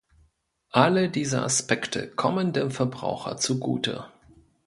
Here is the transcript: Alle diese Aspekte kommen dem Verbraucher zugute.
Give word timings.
Alle 0.71 1.09
diese 1.11 1.43
Aspekte 1.43 2.07
kommen 2.09 2.53
dem 2.53 2.71
Verbraucher 2.71 3.37
zugute. 3.37 4.07